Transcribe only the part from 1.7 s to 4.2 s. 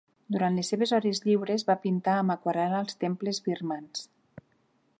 pintar amb aquarel·la els temples birmans.